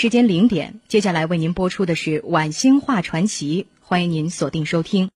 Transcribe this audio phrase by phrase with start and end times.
[0.00, 5.10] 时间零点，接下来为您播出的是《晚星话传奇》，欢迎您锁定收听。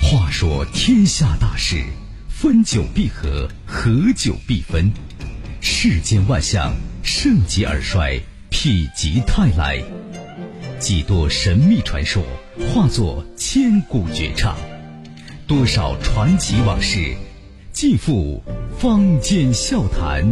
[0.00, 1.84] 话说天下大事，
[2.26, 4.90] 分久必合，合久必分。
[5.60, 8.18] 世间万象，盛极而衰，
[8.50, 9.78] 否极泰来。
[10.80, 12.24] 几多神秘传说，
[12.72, 14.56] 化作千古绝唱；
[15.46, 17.14] 多少传奇往事，
[17.72, 18.42] 尽付
[18.78, 20.24] 坊间笑谈。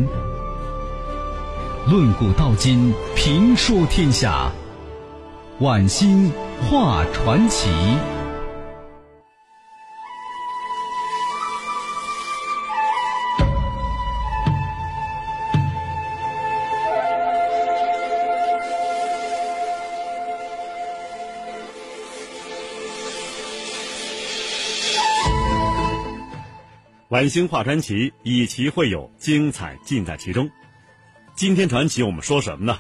[1.87, 4.51] 论古道今，评说天下。
[5.61, 7.69] 晚星画传奇。
[27.11, 30.51] 晚星画传奇，以奇会友，精彩尽在其中。
[31.37, 32.79] 今天传奇我们说什么呢？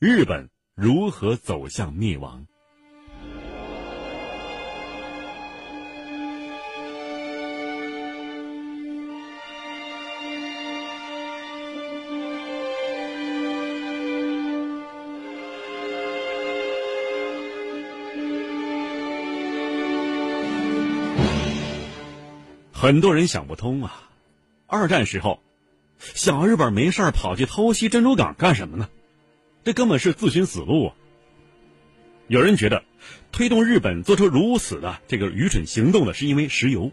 [0.00, 2.46] 日本如何走向灭亡？
[22.72, 24.10] 很多人想不通啊，
[24.66, 25.40] 二战时候，
[26.14, 28.88] 小日本没事跑去偷袭珍珠港干什么呢？
[29.64, 30.94] 这根本是自寻死路啊！
[32.26, 32.82] 有人觉得，
[33.30, 36.90] 推动日本做出如此的这个愚蠢行动的是因为石油。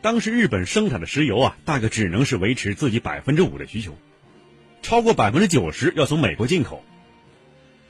[0.00, 3.96] 当时日本生产的石油啊，大概只能是维持自己百分之五的需求，
[4.82, 6.84] 超过百分之九十要从美国进口。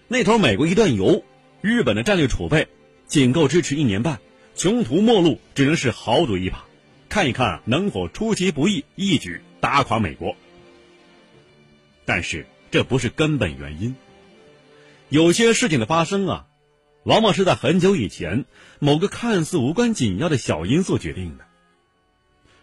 [0.08, 1.24] 那头美国一断油，
[1.60, 2.68] 日本的战略储备
[3.06, 4.20] 仅够支持一年半，
[4.54, 6.64] 穷途末路只能是豪赌一把。
[7.08, 10.36] 看一看能否出其不意，一举打垮美国。
[12.04, 13.96] 但是这不是根本原因。
[15.08, 16.46] 有些事情的发生啊，
[17.02, 18.44] 往往是在很久以前
[18.78, 21.44] 某个看似无关紧要的小因素决定的。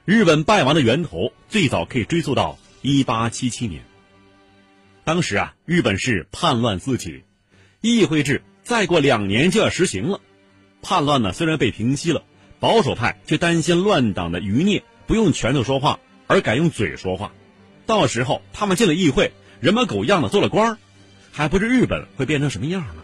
[0.06, 3.84] 日本败亡的源头最早可以追溯到一八七七年。
[5.04, 7.26] 当时啊，日本是叛乱四起，
[7.82, 10.22] 议会制再过两年就要实行了。
[10.82, 12.24] 叛乱呢，虽然被平息了。
[12.62, 17.32] 保守派却担心乱党的余孽不用拳头说话，而改用嘴说话，
[17.86, 20.78] 到时候他们进了议会，人模狗样的做了官
[21.32, 23.04] 还不知日本会变成什么样呢？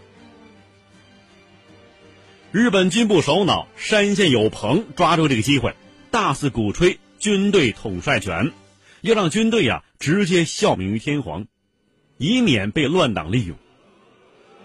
[2.51, 5.75] 日本军部首脑山县有朋抓住这个机会，
[6.11, 8.51] 大肆鼓吹军队统帅权，
[9.01, 11.45] 要让军队呀直接效命于天皇，
[12.17, 13.57] 以免被乱党利用。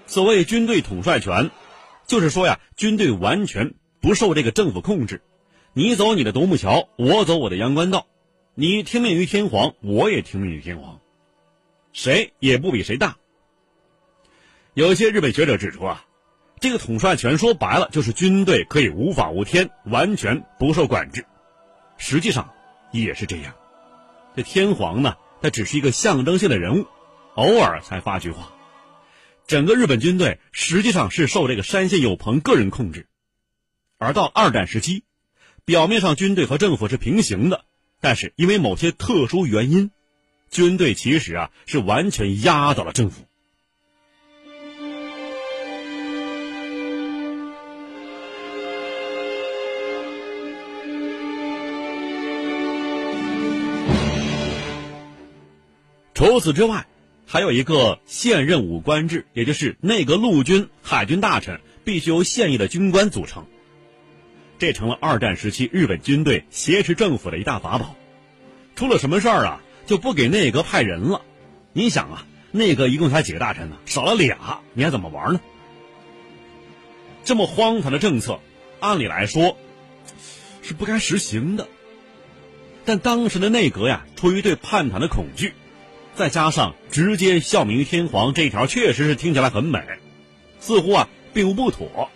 [0.06, 1.50] 所谓军队统帅权，
[2.06, 3.74] 就是说呀，军队完全。
[4.00, 5.22] 不受这个政府控制，
[5.72, 8.06] 你走你的独木桥，我走我的阳关道，
[8.56, 11.00] 你听命于天皇，我也听命于天皇，
[11.92, 13.16] 谁也不比谁大。
[14.74, 16.06] 有些日本学者指出啊，
[16.60, 21.26] 这个统帅权说白了就是军队可以无法无天，完全不受管制。
[21.98, 22.54] 实际上
[22.92, 23.56] 也是这样，
[24.36, 26.86] 这天皇呢，他只是一个象征性的人物，
[27.34, 28.52] 偶尔才发句话。
[29.48, 33.08] 整个日本军队实际上是受这个山县有朋个人控制。
[33.98, 35.02] 而到二战时期，
[35.64, 37.64] 表面上军队和政府是平行的，
[38.04, 39.90] 但是因为某些特殊原因，
[40.50, 43.24] 军队其实啊是完全压倒了政府。
[56.12, 56.86] 除此之外，
[57.26, 63.46] 还有一个现任武官制，也就是内阁陆军、海军大臣必须由现役的军官组成。
[64.64, 67.94] 这成了二战时期日本军队挟持政府的一大法宝，
[68.74, 71.20] 出了什么事儿啊，就不给内阁派人了。
[71.74, 73.76] 你想啊，内阁一共才几个大臣呢？
[73.84, 75.40] 少了俩，你还怎么玩呢？
[77.24, 78.40] 这么荒唐的政策，
[78.80, 79.58] 按理来说
[80.62, 81.68] 是不该实行的。
[82.86, 85.52] 但当时的内阁呀，出于对叛党的恐惧，
[86.14, 89.82] 再加上直接效命于天皇这一条，确实是听起来很美，
[90.58, 92.08] 似乎啊并无不妥，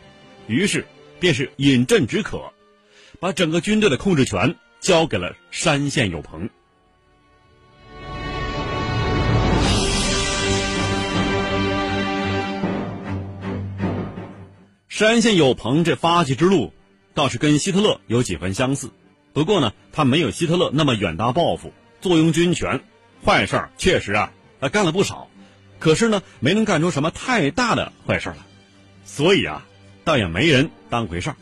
[0.46, 0.86] 于是。
[1.20, 2.52] 便是饮鸩止渴，
[3.20, 6.50] 把整个军队的控制权交给了山县有朋。
[14.88, 16.72] 山县有朋这发迹之路，
[17.14, 18.90] 倒是跟希特勒有几分相似，
[19.32, 22.82] 不过呢，他没有希特勒那么远大抱负，坐拥军权，
[23.24, 25.28] 坏事儿确实啊，他干了不少，
[25.78, 28.36] 可是呢，没能干出什么太大的坏事来，
[29.04, 29.67] 所以啊。
[30.08, 31.36] 倒也没人当回事儿。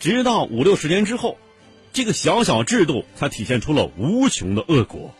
[0.00, 1.38] 直到五六十年之后，
[1.92, 5.14] 这个小小制度才体现出了无穷的恶果。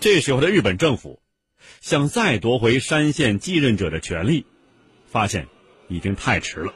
[0.00, 1.18] 这时候的日本政府，
[1.80, 4.44] 想再夺回山县继任者的权利，
[5.06, 5.48] 发现
[5.88, 6.74] 已经太迟了。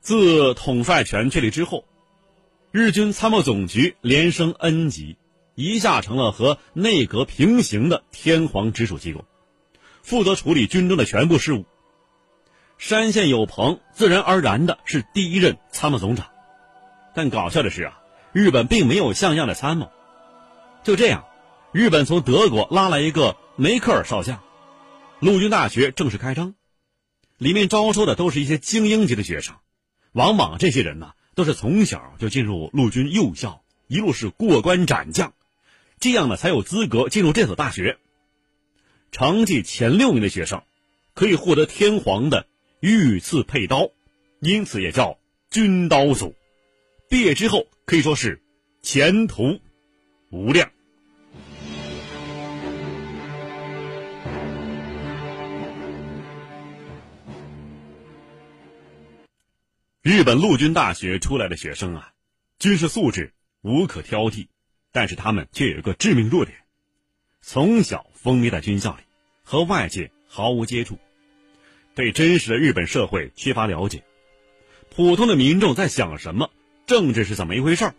[0.00, 1.84] 自统帅权确立之后，
[2.72, 5.18] 日军参谋总局连升 N 级，
[5.56, 9.26] 一下成了和内阁平行的天皇直属机构，
[10.02, 11.66] 负责处理军中的全部事务。
[12.78, 16.26] 山县有朋自然而然的是第一任参谋总长，
[17.14, 19.90] 但搞笑的是啊，日本并没有像样的参谋。
[20.82, 21.24] 就这样，
[21.72, 24.42] 日本从德国拉来一个梅克尔少将，
[25.18, 26.54] 陆军大学正式开张，
[27.38, 29.56] 里面招收的都是一些精英级的学生，
[30.12, 35.32] 往往这些人呢都是从小就进入陆军幼校，一路是过关斩将，
[36.00, 37.98] 这样呢才有资格进入这所大学。
[39.10, 40.64] 成绩前六名的学生，
[41.14, 42.46] 可以获得天皇的
[42.86, 43.90] 御赐佩刀，
[44.40, 46.34] 因此也叫军刀组。
[47.08, 48.42] 毕业之后可以说是
[48.82, 49.58] 前途
[50.30, 50.70] 无量。
[60.02, 62.12] 日本陆军大学出来的学生啊，
[62.58, 63.32] 军事素质
[63.62, 64.48] 无可挑剔，
[64.92, 66.58] 但是他们却有一个致命弱点：
[67.40, 69.04] 从小封闭在军校里，
[69.42, 70.98] 和外界毫无接触，
[71.94, 74.02] 对真实的日本社会缺乏了解。
[74.94, 76.50] 普通的民众在想什么，
[76.86, 77.94] 政治是怎么一回事儿，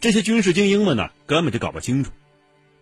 [0.00, 2.10] 这些军事精英们呢，根本就搞不清楚。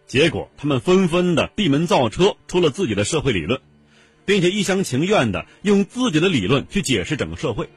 [0.07, 3.61] 结果，他们纷纷的闭门造车，出了自己的社会理论，
[4.25, 7.69] 并且一厢情愿的用自己的理论去解释整个社会。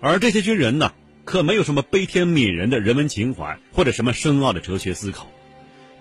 [0.00, 0.92] 而这些军人呢，
[1.24, 5.30] 可没有什么悲天悯人的人文情怀，或者什么深奥的哲学思考，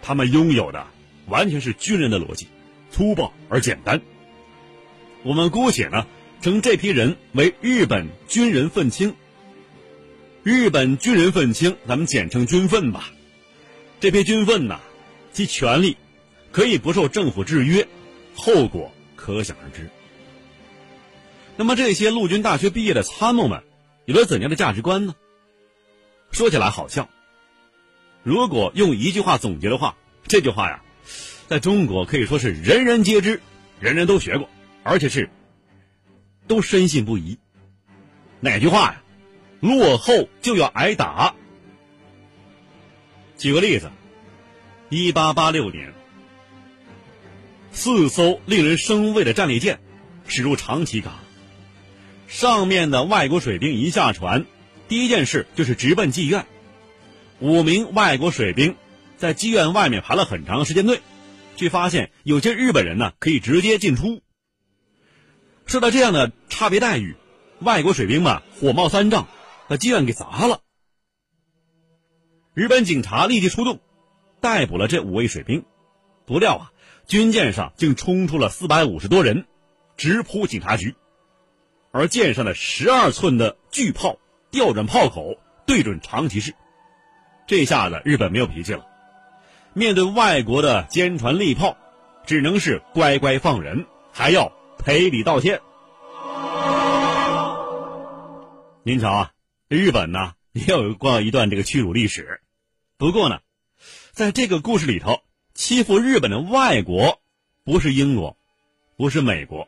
[0.01, 0.87] 他们拥有的
[1.27, 2.47] 完全是军人的逻辑，
[2.91, 4.01] 粗暴而简单。
[5.23, 6.07] 我们姑且呢
[6.41, 9.15] 称这批人为日本军人愤青。
[10.43, 13.11] 日本军人愤青，咱们简称军愤吧。
[13.99, 14.79] 这批军愤呐，
[15.33, 15.97] 其权利
[16.51, 17.87] 可以不受政府制约，
[18.35, 19.89] 后果可想而知。
[21.57, 23.63] 那么这些陆军大学毕业的参谋们。
[24.05, 25.15] 有了怎样的价值观呢？
[26.31, 27.09] 说起来好笑。
[28.23, 29.97] 如果用一句话总结的话，
[30.29, 30.81] 这句话呀，
[31.49, 33.41] 在中国可以说是人人皆知，
[33.81, 34.49] 人人都学过，
[34.87, 35.29] 而且是
[36.47, 37.37] 都深信不疑。
[38.39, 39.03] 哪句话呀？
[39.59, 41.35] 落后就要挨打。
[43.37, 43.91] 举个例子，
[44.89, 45.93] 一八八六年，
[47.71, 49.79] 四艘令人生畏的战列舰
[50.25, 51.13] 驶入长崎港。
[52.27, 54.45] 上面的外国水兵一下船，
[54.87, 56.45] 第一件事就是直奔妓院。
[57.39, 58.75] 五名外国水兵
[59.17, 61.01] 在妓院外面排了很长时间队，
[61.57, 64.21] 却发现有些日本人呢可以直接进出。
[65.67, 67.17] 受到这样的差别待遇，
[67.59, 69.27] 外国水兵们火冒三丈，
[69.67, 70.61] 把妓院给砸了。
[72.53, 73.81] 日本警察立即出动，
[74.39, 75.65] 逮捕了这五位水兵。
[76.25, 76.71] 不料啊，
[77.05, 79.45] 军舰上竟冲出了四百五十多人，
[79.97, 80.95] 直扑警察局。
[81.91, 84.17] 而舰上的十二寸的巨炮
[84.51, 85.35] 调转炮口
[85.65, 86.55] 对准长崎市，
[87.45, 88.85] 这下子日本没有脾气了。
[89.73, 91.75] 面对外国的坚船利炮，
[92.25, 95.61] 只能是乖乖放人，还要赔礼道歉。
[98.83, 99.31] 您瞧啊，
[99.67, 102.41] 日本呢也有过一段这个屈辱历史。
[102.97, 103.39] 不过呢，
[104.11, 105.21] 在这个故事里头，
[105.53, 107.21] 欺负日本的外国
[107.65, 108.37] 不是英国，
[108.95, 109.67] 不是美国。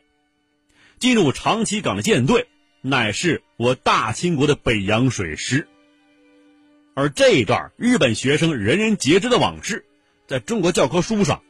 [0.98, 2.48] 进入长崎港的舰队，
[2.80, 5.68] 乃是我大清国的北洋水师。
[6.94, 9.86] 而这一段日本学生人人皆知的往事，
[10.26, 11.42] 在中国教科书上，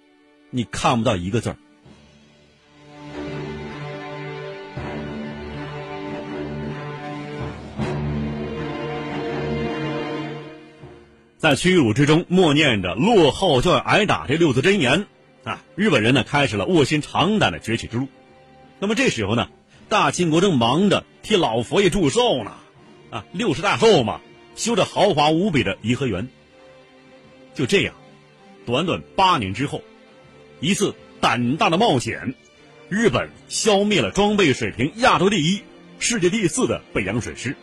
[0.50, 1.56] 你看不到一个字儿。
[11.40, 15.06] 在屈辱之中默念着“落后就要挨打”这六字真言，
[15.42, 18.08] 啊，日本人呢开始了卧薪尝胆的崛起之路。
[18.78, 19.48] 那么这时候呢，
[19.88, 22.52] 大清国正忙着替老佛爷祝寿呢，
[23.08, 24.20] 啊，六十大寿嘛，
[24.54, 26.28] 修着豪华无比的颐和园。
[27.54, 27.94] 就这样，
[28.66, 29.80] 短短八年之后，
[30.60, 32.34] 一次胆大的冒险，
[32.90, 35.62] 日本消灭了装备水平亚洲第一、
[36.00, 37.56] 世界第四的北洋水师。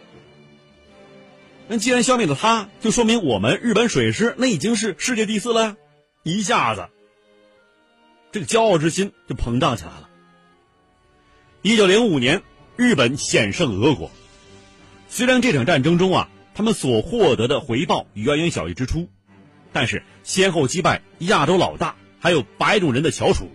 [1.69, 5.77] 那既然消灭了他，就说明我们日本水师那已经是世界第四了呀！
[6.23, 6.87] 一下子，
[8.31, 10.09] 这个骄傲之心就膨胀起来了。
[11.61, 12.41] 一九零五年，
[12.77, 14.11] 日本险胜俄国。
[15.09, 19.09] 虽然这场战争中啊，他们所获得的回报远远小于支出，
[19.73, 23.49] 但是先后击败亚洲老大，还有白种人的翘楚，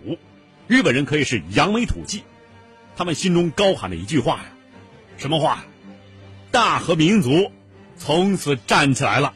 [0.67, 2.23] 日本人可以是扬眉吐气。
[2.95, 4.45] 他们心中高喊的一句话呀，
[5.17, 5.65] 什么话？
[6.51, 7.51] 大和民族
[8.05, 9.33] 从此站起来了。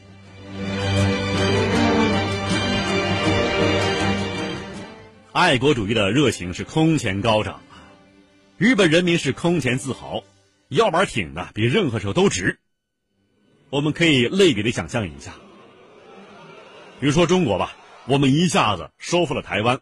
[5.32, 7.80] 爱国主义的热情是空前高涨啊！
[8.58, 10.22] 日本人民是空前自豪，
[10.68, 12.60] 腰板挺的比任何时候都直。
[13.70, 15.36] 我们可以类比的想象一下，
[17.00, 17.72] 比如说中国吧，
[18.06, 19.80] 我们一下子收复了台湾，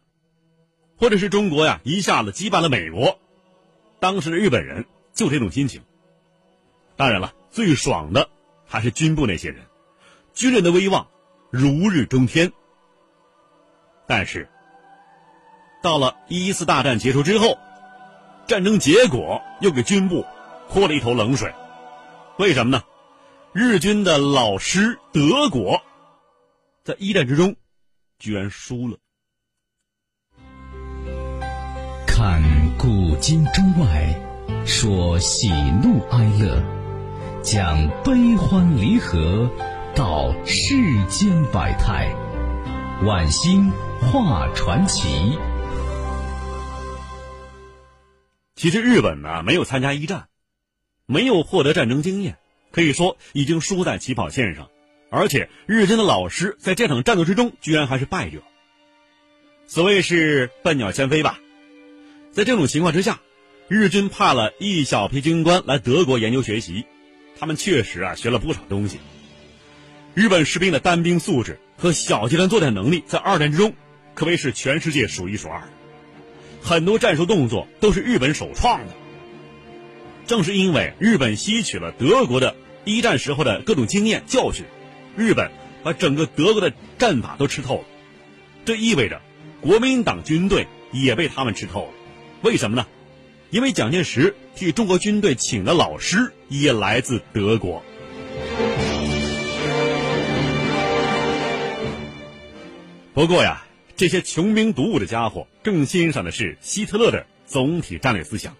[0.95, 3.19] 或者是中国呀一下子击败了美国，
[3.99, 5.81] 当时的日本人就这种心情。
[6.95, 8.29] 当然了，最爽的
[8.75, 9.65] 还是军部那些人，
[10.33, 11.07] 军人的威望
[11.49, 12.51] 如日中天。
[14.05, 14.49] 但是，
[15.81, 17.57] 到了一次大战结束之后，
[18.45, 20.25] 战争结果又给军部
[20.67, 21.53] 泼了一头冷水。
[22.37, 22.83] 为什么呢？
[23.53, 25.81] 日军的老师德国，
[26.83, 27.55] 在一战之中
[28.19, 28.97] 居然输了。
[32.05, 32.43] 看
[32.77, 35.47] 古今中外，说喜
[35.81, 36.61] 怒哀乐，
[37.45, 39.51] 讲悲欢离合，
[39.95, 40.73] 道世
[41.05, 42.11] 间百态，
[43.05, 43.71] 晚星
[44.01, 45.37] 画传奇。
[48.55, 50.27] 其实日本呢没有参加一战，
[51.05, 52.39] 没有获得战争经验，
[52.71, 54.67] 可以说已经输在起跑线上。
[55.11, 58.41] 而且日军的老师在这场战斗之中居然还是败者。
[59.67, 61.37] 所谓是笨鸟先飞吧。
[62.31, 63.19] 在这种情况之下，
[63.67, 66.87] 日军派了一小批军官来德国研究学习，
[67.39, 68.99] 他们确实啊学了不少东西。
[70.13, 73.73] 日本士兵的单兵素质和小集团作战能力在二战之中
[74.13, 75.63] 可谓是全世界数一数二。
[76.61, 78.93] 很多战术动作都是日本首创的。
[80.25, 84.65] 正是因为日本吸取了德国的一战时候的各种经验教训，
[85.15, 85.51] 日本
[85.83, 87.83] 把整个德国的战法都吃透了。
[88.63, 89.21] 这意味着，
[89.61, 91.93] 国民党军队也被他们吃透了。
[92.41, 92.87] 为什么呢？
[93.51, 97.83] 因为蒋介石替中国军队请的老师也来自德国。
[103.13, 103.61] 不过呀。
[103.97, 108.57] 这些穷兵黩武的家伙更欣赏的是希特勒的总体战略思想，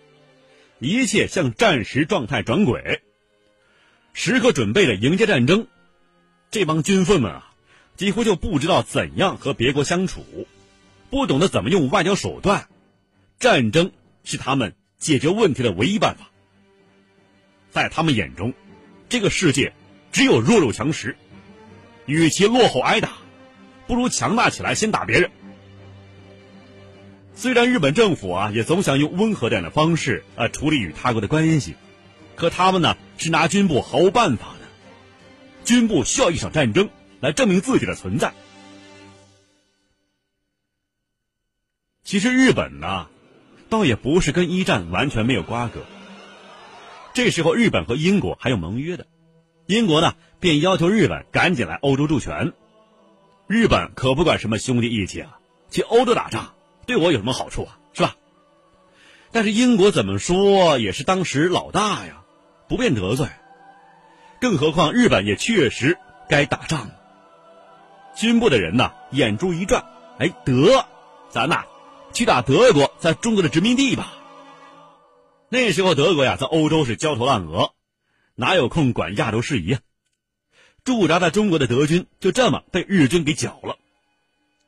[0.79, 3.01] 一切向战时状态转轨，
[4.13, 5.67] 时刻准备着迎接战争。
[6.51, 7.51] 这帮军粪们啊，
[7.97, 10.23] 几乎就不知道怎样和别国相处，
[11.09, 12.69] 不懂得怎么用外交手段，
[13.37, 13.91] 战争
[14.23, 16.31] 是他们解决问题的唯一办法。
[17.71, 18.53] 在他们眼中，
[19.09, 19.73] 这个世界
[20.11, 21.17] 只有弱肉强食，
[22.05, 23.13] 与其落后挨打。
[23.87, 25.29] 不如强大起来，先打别人。
[27.35, 31.75] 虽然日本政府啊也总想用温和点的方式啊处理与他国的关系，
[32.35, 34.65] 可他们呢是拿军部毫无办法的。
[35.65, 38.33] 军部需要一场战争来证明自己的存在。
[42.03, 43.09] 其实日本呢，
[43.69, 45.81] 倒也不是跟一战完全没有瓜葛。
[47.13, 49.07] 这时候日本和英国还有盟约的，
[49.65, 52.53] 英国呢便要求日本赶紧来欧洲助拳。
[53.47, 56.53] 日本可不管什么兄弟义气啊，去欧洲打仗
[56.85, 57.77] 对我有什么好处啊？
[57.93, 58.15] 是吧？
[59.31, 62.23] 但是英国怎么说也是当时老大呀，
[62.67, 63.27] 不便得罪。
[64.41, 65.97] 更何况日本也确实
[66.29, 66.95] 该打仗了。
[68.15, 69.85] 军部的人呢，眼珠一转，
[70.19, 70.85] 哎，得，
[71.29, 71.65] 咱呐，
[72.15, 74.13] 去打德国在中国的殖民地吧。
[75.49, 77.73] 那时候德国呀，在欧洲是焦头烂额，
[78.33, 79.81] 哪有空管亚洲事宜啊？
[80.85, 83.77] 驻扎在中国的德军就这么被日军给剿了，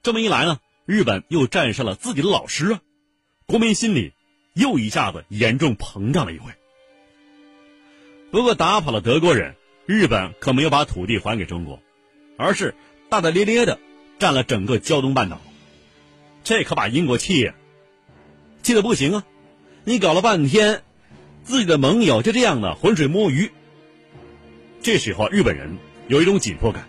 [0.04, 2.82] 这么一来呢，日本又战胜了自己的老师啊，
[3.46, 4.14] 国民心里
[4.54, 6.52] 又一下子严重膨胀了一回。
[8.30, 11.80] 不过打跑了德国人，日本可没有把土地还给中国，
[12.38, 12.76] 而是
[13.10, 13.80] 大大咧咧的
[14.20, 15.40] 占了整个胶东半岛，
[16.48, 17.56] 这可把英国气呀，
[18.64, 19.26] 气得不行啊！
[19.84, 20.82] 你搞了半天，
[21.44, 23.52] 自己的盟友就这样的浑水摸鱼。
[24.82, 25.78] 这时候日本人。
[26.08, 26.88] 有一种紧迫感，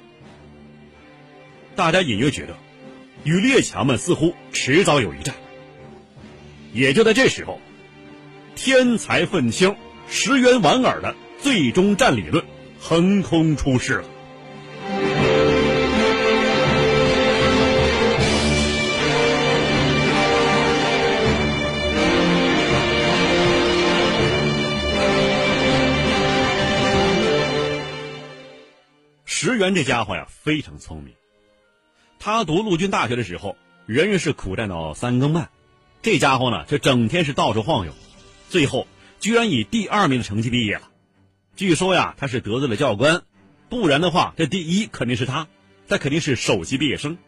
[1.74, 2.56] 大家隐约觉得，
[3.24, 5.34] 与列强们似乎迟早有一战。
[6.72, 7.60] 也就在这时候，
[8.54, 9.74] 天才愤青
[10.08, 12.44] 石原莞尔的最终战理论
[12.78, 14.04] 横空出世了。
[29.74, 31.14] 这家伙呀，非常聪明。
[32.18, 33.56] 他读陆军大学的时候，
[33.86, 35.50] 人人是苦战到三更半，
[36.02, 37.92] 这家伙呢，却整天是到处晃悠，
[38.48, 38.86] 最后
[39.20, 40.88] 居然以第二名的成绩毕业了。
[41.56, 43.22] 据说呀，他是得罪了教官，
[43.68, 45.48] 不然的话，这第一肯定是他，
[45.88, 47.18] 他肯定是首席毕业生。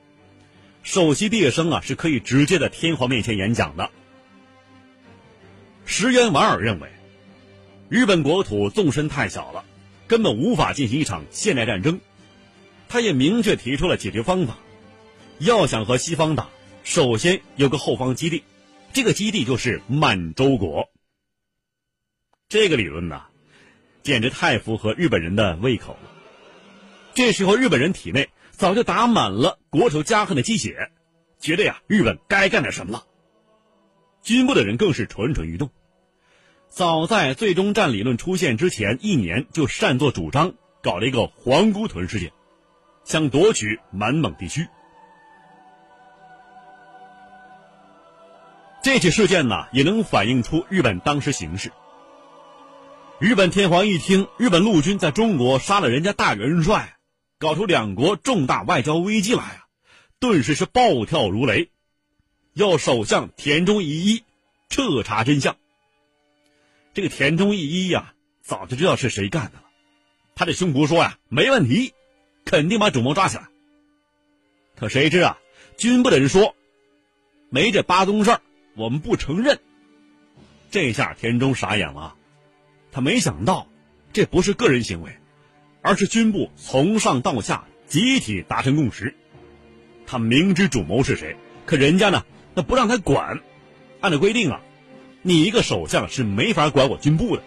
[0.82, 3.90] 首席毕业生啊，是可以直接在天皇面前演讲的。
[5.84, 6.90] 石原莞尔认为，
[7.88, 9.64] 日本国土纵深太小了。
[10.06, 12.00] 根本无法进行一场现代战争，
[12.90, 14.58] 他也明确提出了解决方法：
[15.38, 16.48] 要想和西方打，
[16.82, 18.42] 首先有个后方基地，
[18.92, 20.90] 这个基地就是满洲国。
[22.48, 23.22] 这个理论呢，
[24.02, 26.10] 简直太符合日本人的胃口了。
[27.14, 30.90] 这时候，日本人体内早就打满了国仇家恨的鸡血，
[31.38, 33.04] 觉得呀，日本该干点什么了。
[34.24, 35.70] 军部的人更是蠢蠢欲动，
[36.68, 42.32] 早在最终战理论出现之前一年，就擅作主张搞了一个皇姑屯事件，
[43.04, 44.68] 想夺取满蒙地区。
[48.82, 51.70] 这起事件呢，也能反映出日本当时形势。
[53.18, 56.96] 日本天皇一听日本陆军在中国杀了人家大元帅，
[57.38, 59.66] 搞出两国重大外交危机来啊，
[60.18, 61.68] 顿时是暴跳如雷，
[62.54, 64.24] 要首相田中义一
[64.70, 65.56] 彻查真相。
[66.94, 69.64] 这个田中义一呀，早就知道是谁干的了，
[70.34, 71.92] 他这胸脯说呀，没问题，
[72.50, 73.44] 肯定把主谋抓起来。
[74.76, 75.38] 可谁知啊，
[75.76, 76.56] 军部的人说，
[77.48, 78.40] 没这八宗事儿。
[78.74, 79.60] 我们不承认。
[80.72, 82.16] 这下田中傻眼了，
[82.90, 83.68] 他没想到，
[84.12, 85.16] 这不是个人行为，
[85.80, 89.14] 而是军部从上到下集体达成共识。
[90.04, 93.38] 他明知主谋是谁，可人家呢，那不让他管。
[94.00, 94.60] 按照规定啊，
[95.22, 97.44] 你一个首相是没法管我军部的。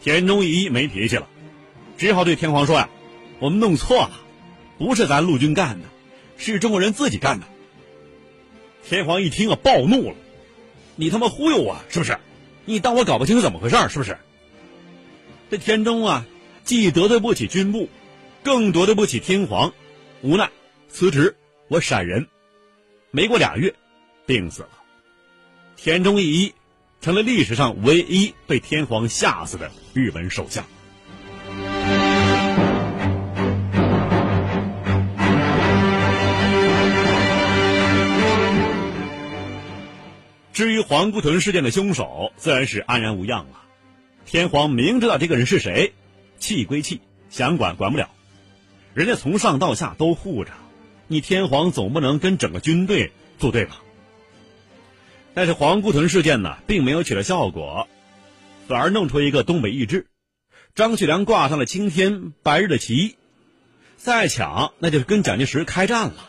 [0.00, 1.28] 田中一没脾气了，
[1.98, 2.88] 只好对天皇说呀
[3.40, 4.20] ：“我们弄错了，
[4.78, 5.88] 不是咱陆军干的，
[6.36, 7.46] 是中国人自己干的。”
[8.88, 10.16] 天皇一听啊，暴怒了
[10.94, 12.16] ：“你他妈忽悠我是不是？
[12.64, 14.16] 你当我搞不清怎么回事是不是？”
[15.50, 16.24] 这田中啊，
[16.64, 17.88] 既得罪不起军部，
[18.44, 19.74] 更得罪不起天皇，
[20.22, 20.50] 无奈
[20.88, 21.36] 辞职，
[21.66, 22.28] 我闪人。
[23.10, 23.74] 没过俩月，
[24.24, 24.68] 病死了。
[25.76, 26.54] 田中义一
[27.00, 30.64] 成了历史上唯一被天皇吓死的日本首相。
[40.58, 43.62] 至于皇姑屯事件的凶手，自然是安然无恙了。
[44.26, 45.92] 天皇明知道这个人是谁，
[46.40, 48.10] 气归气，想管管不了。
[48.92, 50.50] 人家从上到下都护着，
[51.06, 53.82] 你天皇总不能跟整个军队作对吧？
[55.32, 57.86] 但是皇姑屯事件呢，并没有起到效果，
[58.66, 60.08] 反而弄出一个东北易帜，
[60.74, 63.16] 张学良挂上了青天白日的旗，
[63.96, 66.28] 再抢那就是跟蒋介石开战了。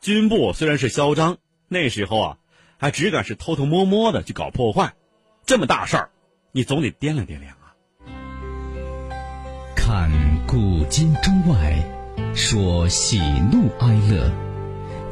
[0.00, 2.38] 军部虽然是嚣张，那时候啊。
[2.82, 4.94] 还只敢是偷偷摸摸的去搞破坏，
[5.46, 6.10] 这么大事儿，
[6.50, 7.78] 你总得掂量掂量啊！
[9.76, 10.10] 看
[10.48, 11.76] 古今中外，
[12.34, 13.20] 说喜
[13.52, 14.32] 怒哀乐，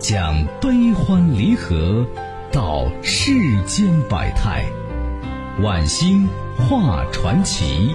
[0.00, 2.04] 讲悲欢离合，
[2.50, 4.64] 道世间百态，
[5.62, 6.28] 晚星
[6.58, 7.94] 画传奇。